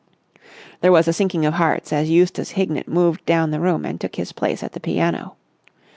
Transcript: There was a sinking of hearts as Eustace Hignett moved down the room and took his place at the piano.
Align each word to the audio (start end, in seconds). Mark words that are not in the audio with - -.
There 0.79 0.91
was 0.91 1.07
a 1.07 1.13
sinking 1.13 1.45
of 1.45 1.53
hearts 1.53 1.93
as 1.93 2.09
Eustace 2.09 2.53
Hignett 2.57 2.87
moved 2.87 3.23
down 3.27 3.51
the 3.51 3.59
room 3.59 3.85
and 3.85 4.01
took 4.01 4.15
his 4.15 4.31
place 4.31 4.63
at 4.63 4.71
the 4.71 4.79
piano. 4.79 5.35